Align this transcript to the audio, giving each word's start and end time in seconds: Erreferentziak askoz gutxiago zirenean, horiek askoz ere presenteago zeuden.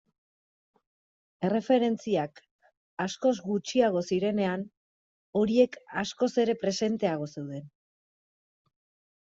Erreferentziak 1.49 2.41
askoz 3.05 3.35
gutxiago 3.49 4.03
zirenean, 4.15 4.65
horiek 5.43 5.79
askoz 6.05 6.31
ere 6.47 6.59
presenteago 6.65 7.33
zeuden. 7.37 7.73